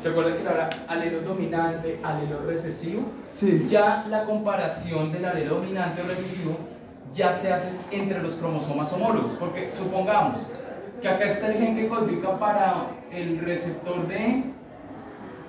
[0.00, 3.04] ¿se acuerdan que era alelo dominante, alelo recesivo?
[3.32, 3.66] Sí.
[3.68, 6.56] Ya la comparación del alelo dominante o recesivo
[7.14, 10.40] ya se hace entre los cromosomas homólogos, porque supongamos
[11.00, 14.44] que acá está el gen que codifica para el receptor de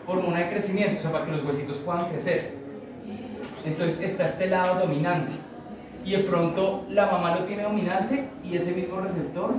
[0.07, 2.55] hormona de crecimiento, o sea, para que los huesitos puedan crecer.
[3.65, 5.33] Entonces está este lado dominante.
[6.03, 9.53] Y de pronto la mamá lo tiene dominante y ese mismo receptor,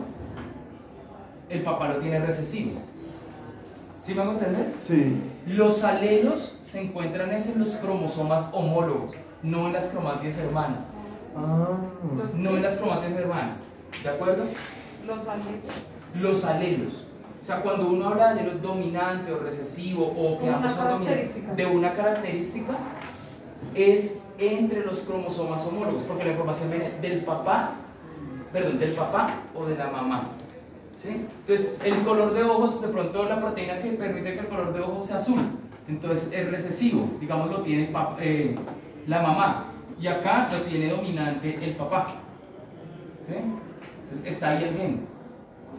[1.48, 2.80] el papá lo tiene recesivo.
[3.98, 4.74] ¿Sí me hago entender?
[4.78, 5.16] Sí.
[5.46, 10.94] Los alelos se encuentran es en los cromosomas homólogos, no en las cromátides hermanas.
[11.36, 11.68] Ah.
[12.34, 13.64] No en las cromátides hermanas.
[14.02, 14.44] ¿De acuerdo?
[15.06, 15.64] Los alelos.
[16.14, 17.06] Los alelos.
[17.40, 21.28] O sea, cuando uno habla de alelo dominante o recesivo o que ambos son dominantes
[21.28, 21.54] característica.
[21.54, 22.72] de una característica,
[23.74, 27.72] es entre los cromosomas homólogos, porque la información viene del papá,
[28.52, 30.30] perdón, del papá o de la mamá.
[30.96, 31.26] ¿sí?
[31.40, 34.80] Entonces, el color de ojos, de pronto la proteína que permite que el color de
[34.80, 35.40] ojos sea azul,
[35.88, 38.54] entonces es recesivo, digamos lo tiene eh,
[39.06, 39.66] la mamá,
[40.00, 42.06] y acá lo tiene dominante el papá.
[43.26, 43.34] ¿sí?
[43.34, 45.06] Entonces, está ahí el gen.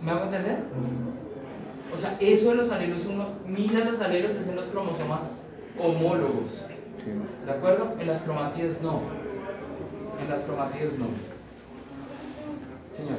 [0.02, 0.60] ¿Me hago entender?
[1.94, 5.32] O sea, eso de los alelos, uno mira los alelos es en los cromosomas
[5.80, 6.65] homólogos.
[7.46, 7.94] ¿De acuerdo?
[8.00, 9.02] En las cromatías no.
[10.22, 11.06] En las cromatías no.
[12.96, 13.18] Señor.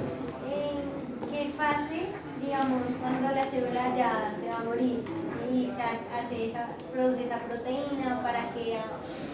[0.51, 2.07] ¿En qué fase,
[2.43, 5.03] digamos, cuando la célula ya se va a morir,
[5.49, 5.71] ¿sí?
[6.17, 8.79] Hace esa, produce esa proteína para que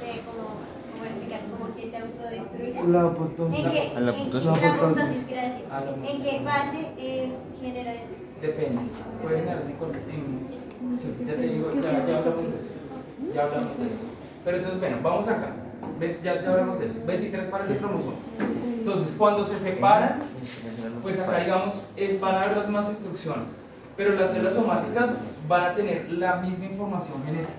[0.00, 0.58] se, como,
[0.92, 2.82] como explicar, como que se autodestruya?
[2.84, 3.64] La ¿En apoptosis.
[3.70, 4.44] qué, en- apoptosis.
[4.44, 5.30] la apoptosis.
[5.30, 8.10] la- ¿En qué fase eh, genera eso?
[8.42, 8.82] Depende.
[9.22, 9.90] Puede generarse con.
[9.94, 10.62] en-
[10.96, 12.72] Sí, ya te digo, ya, ya hablamos de eso.
[13.32, 14.02] Ya hablamos de eso.
[14.44, 15.52] Pero entonces, bueno, vamos acá.
[16.22, 17.00] Ya, ya hablamos de eso.
[17.06, 18.18] 23 pares de cromosomas.
[18.78, 20.20] Entonces, cuando se separan,
[21.02, 23.48] pues acá digamos, es, van a haber las mismas instrucciones.
[23.96, 27.52] Pero las células somáticas van a tener la misma información genética.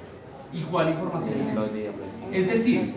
[0.51, 1.91] Igual información genética.
[2.31, 2.93] Es decir,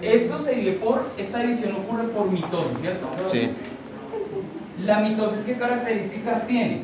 [0.00, 3.08] esto se divide por, esta división ocurre por mitosis, ¿cierto?
[3.30, 3.50] Sí.
[4.84, 6.82] La mitosis, ¿qué características tiene?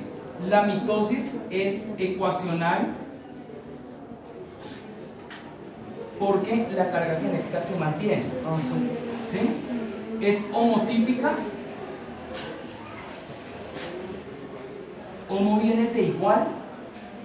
[0.49, 2.95] La mitosis es ecuacional
[6.23, 8.23] porque la carga genética se mantiene.
[9.29, 9.41] ¿Sí?
[10.21, 11.33] Es homotípica.
[15.29, 16.47] Homo viene de igual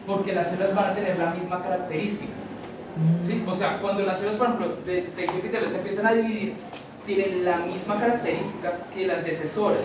[0.08, 2.34] porque las células van a tener la misma característica.
[3.22, 3.44] ¿Sí?
[3.48, 6.56] O sea, cuando las células, por ejemplo, de epitelioso se empiezan a dividir,
[7.06, 9.82] tienen la misma característica que las antecesoras.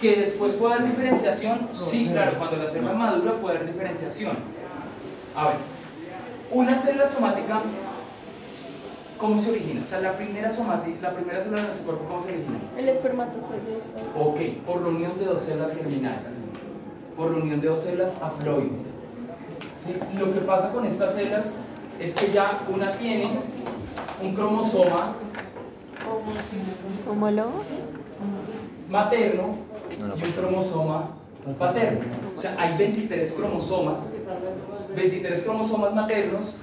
[0.00, 4.36] Que después puede haber diferenciación, sí, claro, cuando la célula madura puede haber diferenciación.
[5.36, 5.56] A ver,
[6.50, 7.60] una célula somática,
[9.24, 9.80] ¿cómo se origina?
[9.82, 12.58] O sea, la primera somática, la primera célula de nuestro cuerpo, ¿cómo se origina?
[12.76, 13.80] El espermatozoide.
[14.20, 16.44] Ok, por la unión de dos células germinales,
[17.16, 18.82] por la unión de dos células haploides.
[19.82, 19.96] ¿Sí?
[20.18, 21.54] Lo que pasa con estas células
[21.98, 23.38] es que ya una tiene
[24.22, 25.14] un cromosoma
[27.10, 27.62] ¿Homólogo?
[28.90, 29.56] materno
[30.00, 31.10] No, no, y un cromosoma
[31.58, 32.00] paterno.
[32.36, 34.12] O sea, hay 23 cromosomas,
[34.94, 36.56] 23 cromosomas maternos,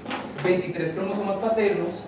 [0.43, 2.03] 23 cromosomas paternos,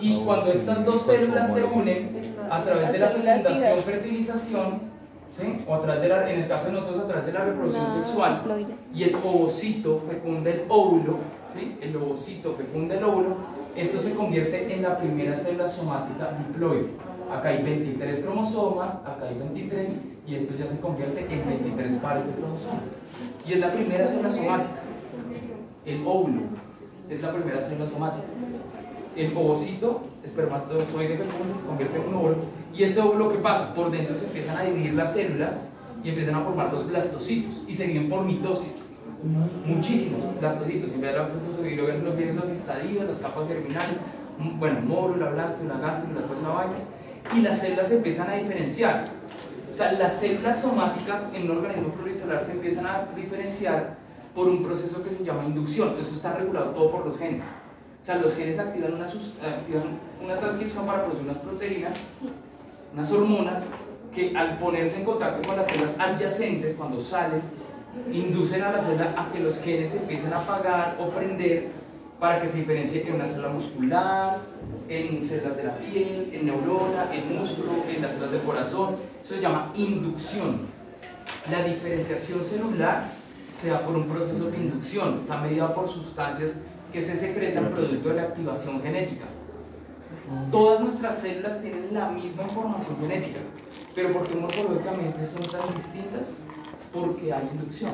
[0.00, 2.10] y No, cuando estas dos células se unen
[2.50, 4.80] a través de la fecundación, fertilización,
[5.30, 5.64] ¿sí?
[5.66, 7.90] o a través de la, en el caso de nosotros, a través de la reproducción
[7.90, 8.42] sexual,
[8.94, 11.18] y el ovocito fecunda el óvulo,
[11.54, 11.76] ¿sí?
[11.80, 13.36] el ovocito fecunda el óvulo,
[13.76, 16.88] esto se convierte en la primera célula somática diploide.
[17.30, 22.26] Acá hay 23 cromosomas, acá hay 23, y esto ya se convierte en 23 pares
[22.26, 22.82] de cromosomas.
[23.46, 24.80] Y es la primera célula somática.
[25.86, 26.42] El óvulo
[27.08, 28.26] es la primera célula somática.
[29.20, 32.36] El ovocito, espermatozoide fecundo, se convierte en un óvulo.
[32.74, 33.74] Y ese óvulo, ¿qué pasa?
[33.74, 35.68] Por dentro se empiezan a dividir las células
[36.02, 38.78] y empiezan a formar los blastocitos y se dividen por mitosis.
[39.66, 40.92] Muchísimos blastocitos.
[40.94, 41.00] Y
[41.76, 43.98] luego luego vienen los estadios, las capas germinales,
[44.58, 46.78] bueno, mórula, blástula, gástrula, toda esa vaina.
[47.36, 49.04] Y las células se empiezan a diferenciar.
[49.70, 53.98] O sea, las células somáticas en un organismo pluricelular se empiezan a diferenciar
[54.34, 55.94] por un proceso que se llama inducción.
[55.98, 57.42] Eso está regulado todo por los genes.
[58.00, 61.96] O sea, los genes activan una, activan una transcripción para producir unas proteínas,
[62.94, 63.66] unas hormonas,
[64.12, 67.42] que al ponerse en contacto con las células adyacentes, cuando salen,
[68.12, 71.68] inducen a la célula a que los genes se empiecen a apagar o prender
[72.18, 74.38] para que se diferencie en una célula muscular,
[74.88, 78.96] en células de la piel, en neurona, en músculo, en las células del corazón.
[79.22, 80.60] Eso se llama inducción.
[81.50, 83.04] La diferenciación celular
[83.58, 86.52] se da por un proceso de inducción, está mediado por sustancias
[86.92, 89.26] que se secretan producto de la activación genética.
[90.50, 93.40] Todas nuestras células tienen la misma información genética,
[93.94, 96.32] pero ¿por qué morfológicamente son tan distintas?
[96.92, 97.92] Porque hay inducción.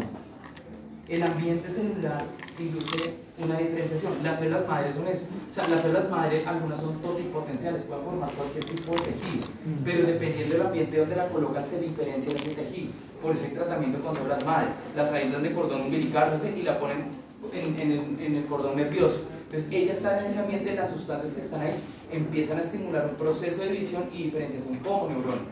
[1.08, 2.24] El ambiente celular
[2.58, 4.14] induce una diferenciación.
[4.22, 5.26] Las células madre son eso.
[5.48, 9.46] O sea, las células madre, algunas son totipotenciales, pueden formar cualquier tipo de tejido,
[9.84, 12.92] pero dependiendo del ambiente donde la colocas, se diferencia ese tejido.
[13.22, 14.68] Por eso hay tratamiento con células madre.
[14.96, 17.04] Las aíslan de cordón umbilical, no sé, y la ponen
[17.52, 19.20] en, en el, en el cordón nervioso.
[19.46, 21.74] Entonces, ella está en ese ambiente, las sustancias que están ahí
[22.10, 25.46] empiezan a estimular un proceso de división y diferenciación como neuronas.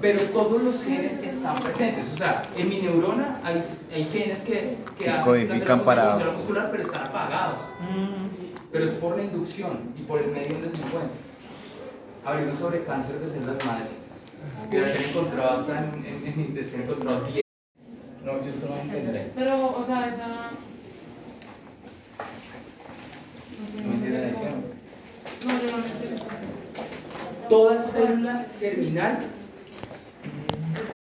[0.00, 2.12] Pero todos los genes están presentes.
[2.14, 3.62] O sea, en mi neurona hay,
[3.94, 7.60] hay genes que, que Que hacen codifican la para- célula muscular, pero están apagados.
[8.72, 11.10] Pero es por la inducción y por el medio donde se encuentra.
[12.24, 13.84] Hablemos sobre cáncer de células madre.
[14.70, 17.40] Mira, que he encontrado hasta en, en, en mi intestino, he encontrado 10.
[18.24, 19.32] No, yo esto no lo entenderé.
[19.34, 20.26] Pero, o sea, esa.
[23.84, 24.40] No entienden eso.
[25.46, 26.24] No, yo no lo entiendo.
[27.48, 29.18] Toda célula germinal,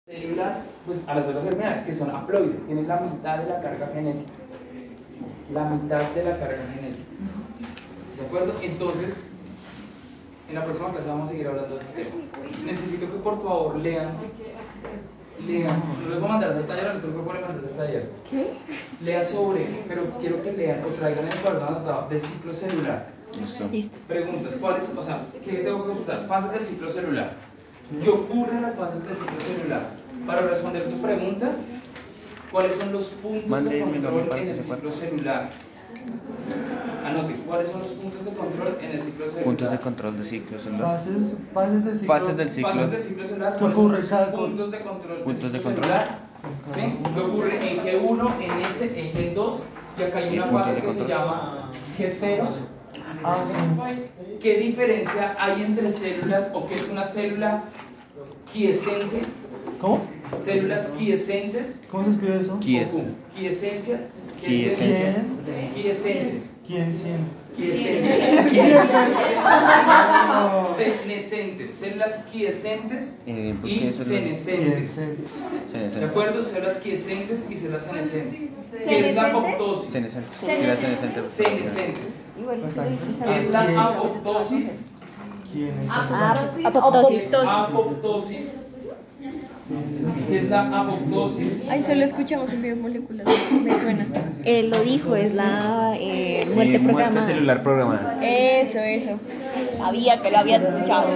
[0.06, 3.88] células, pues a las células germinales, que son haploides, tienen la mitad de la carga
[3.94, 4.32] genética.
[5.52, 7.04] La mitad de la carga genética.
[8.18, 8.54] ¿De acuerdo?
[8.62, 9.32] Entonces,
[10.48, 12.16] en la próxima clase vamos a seguir hablando de este tema.
[12.66, 14.14] Necesito que por favor lean,
[15.48, 17.60] Lean, no les voy a mandar a hacer taller, al otro grupo le mandé a
[17.60, 18.10] hacer taller.
[19.02, 23.08] Lean sobre, pero quiero que lean o traigan el cuaderno anotado de ciclo celular.
[23.40, 23.68] Listo.
[23.70, 23.98] Listo.
[24.08, 24.94] Preguntas, ¿cuáles?
[24.96, 26.28] O sea, ¿qué tengo que consultar?
[26.28, 27.34] Fases del ciclo celular.
[28.02, 29.82] ¿Qué ocurre en las fases del ciclo celular?
[30.26, 31.52] Para responder tu pregunta,
[32.52, 35.50] ¿cuáles son los puntos de Mande control en el ciclo celular?
[37.06, 39.44] Anote, ¿cuáles son los puntos de control en el ciclo celular?
[39.46, 40.82] Puntos de control de ciclo celular.
[40.98, 42.08] Fases, fases de ciclo.
[42.08, 42.72] Fases del ciclo.
[42.72, 45.74] Fases del ciclo celular, ¿Qué ¿cuáles ocurre son cada puntos de control Puntos de ciclo
[45.74, 45.84] control.
[46.00, 46.20] celular?
[46.74, 46.82] ¿Sí?
[47.16, 49.54] ¿Qué ocurre en G1, en S, en G2?
[50.00, 51.08] Y acá hay ¿Y una fase que se control?
[51.08, 52.42] llama G0.
[53.24, 54.38] Ah, sí.
[54.42, 57.64] ¿Qué diferencia hay entre células o qué es una célula
[58.52, 59.22] quiescente?
[59.80, 60.02] ¿Cómo?
[60.38, 61.84] Células quiescentes.
[61.92, 62.60] ¿Cómo se escribe eso?
[62.60, 62.88] Quies.
[62.92, 63.04] o Q.
[63.38, 64.08] Quiesencia.
[64.40, 65.26] Quiesencia.
[65.46, 65.72] ¿Quién?
[65.74, 66.50] Quiescentes.
[66.68, 67.22] Quiescentes.
[70.78, 71.72] Senescentes.
[71.72, 75.96] Células quiescentes Eh, pues, y ¿qué es el- ¿Quién senescentes.
[76.00, 76.44] ¿De acuerdo?
[76.44, 78.40] Células quiescentes y células senescentes.
[78.88, 79.58] ¿Qué es la ¿Senescentes?
[79.58, 79.90] apoptosis?
[81.30, 82.26] Senescentes.
[82.40, 82.62] Igual.
[83.24, 84.70] ¿Qué es la apoptosis?
[85.52, 86.66] ¿Quién es?
[86.66, 87.34] Apoptosis.
[87.34, 88.58] Apoptosis.
[90.28, 91.64] ¿Qué es la apoptosis?
[91.70, 93.26] Ay, solo escuchamos en biomoléculas.
[93.64, 94.06] Me suena.
[94.44, 97.26] Él lo dijo, es la eh, Eh, muerte Muerte programada.
[97.28, 98.20] celular programada.
[98.26, 99.20] Eso, eso.
[99.78, 101.08] Sabía que lo había escuchado.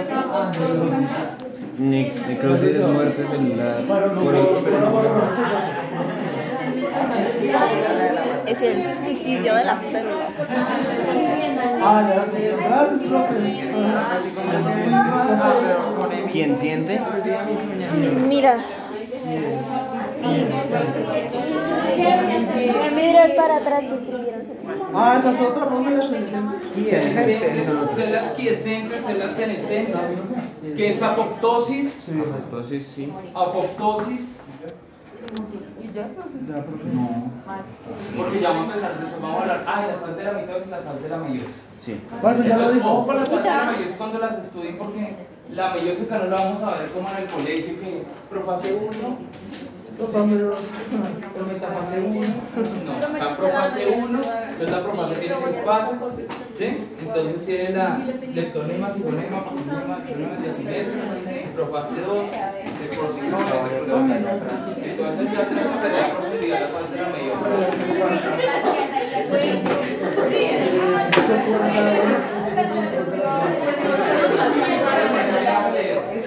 [1.78, 3.84] Necrosis es muerte celular.
[3.84, 4.02] por
[8.46, 10.34] Es el suicidio de las células.
[16.30, 17.00] ¿Quién siente?
[18.28, 18.58] Mira.
[22.94, 24.42] Miras para atrás que escribieron.
[24.94, 26.90] Ah, esa es otra fórmula senescente.
[26.90, 30.18] Senescentes, células quiescentes, células senescentes.
[30.76, 32.08] ¿Qué es apoptosis?
[32.10, 33.12] Entonces sí.
[33.34, 34.42] Apoptosis.
[35.96, 36.04] Ya,
[36.62, 36.84] profe.
[38.18, 39.64] Porque ya vamos a empezar, después vamos a hablar.
[39.66, 41.54] Ah, y la fase de la mitosis y la fase de la meiosis.
[41.80, 42.00] Sí.
[42.20, 45.16] Bueno, ya lo Entonces, ojo con las fases de la meiosis cuando las estudien, porque
[45.50, 48.02] la meiosis acá no la vamos a ver como en el colegio, que
[49.98, 50.56] 1,
[51.32, 52.20] pero metafase 1,
[52.84, 56.00] no, la profase 1, entonces la profase tiene subfases,
[56.56, 56.88] ¿sí?
[57.00, 57.98] Entonces tiene la
[58.34, 60.92] leptonema, citonema, protonema, leptonema, diacinesa,
[61.54, 62.30] profase 2,
[62.82, 64.14] el prosinoma, el prosinoma.
[64.84, 67.46] Entonces ya tenemos que aprender a profundidad la fase de la meiosis.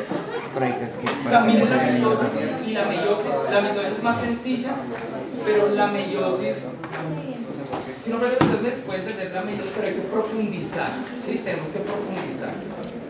[0.06, 0.19] Por
[0.54, 1.26] que que.
[1.26, 2.28] O sea, miren la mitosis
[2.68, 3.36] y la meiosis.
[3.52, 4.72] La mitosis es más sencilla,
[5.46, 6.68] pero la meiosis,
[8.04, 10.90] si no puede entender, la meiosis, pero hay que profundizar.
[11.26, 11.42] ¿sí?
[11.44, 12.54] Tenemos que profundizar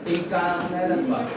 [0.05, 1.33] en cada una de las bases.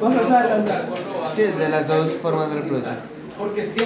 [0.00, 2.96] Vamos a las- Sí, de las dos formas de reproducción.
[3.36, 3.84] Porque es que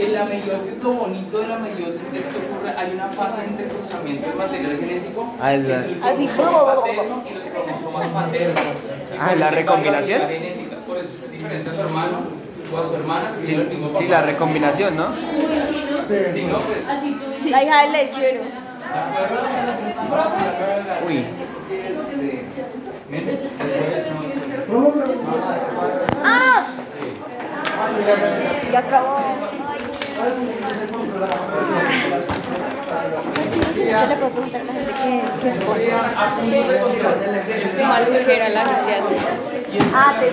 [0.00, 3.66] en la meiosis, lo bonito de la meiosis es que ocurre, hay una fase entre
[3.66, 8.60] cruzamiento del material genético Ah, Así, y los cromosomas paternos.
[9.12, 10.20] Y Ah, ¿la recombinación?
[10.28, 10.76] genética.
[10.86, 12.18] Por eso es diferente a su hermano
[12.72, 13.98] o a su hermana si Sí, el mismo papá.
[14.00, 15.06] sí, la recombinación, ¿no?
[16.32, 17.50] Si no, pues.
[17.50, 18.40] La hija del lechero.
[21.06, 21.24] Uy.
[26.24, 26.66] ¡Ah!
[28.72, 29.18] Ya acabó.
[30.18, 30.24] Yo
[34.08, 34.16] le
[38.02, 39.20] es que radiación.
[39.94, 40.28] Ah, te.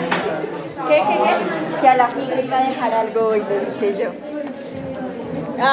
[0.87, 1.81] ¿Qué, qué?
[1.81, 4.34] Que a la física dejar algo y lo dije yo.